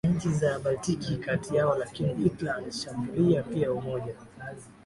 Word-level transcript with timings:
na 0.03 0.09
nchi 0.11 0.29
za 0.29 0.59
Baltiki 0.59 1.17
kati 1.17 1.55
yao 1.55 1.77
lakini 1.77 2.13
Hitler 2.15 2.55
alishambulia 2.55 3.43
pia 3.43 3.71
Umoja 3.73 4.15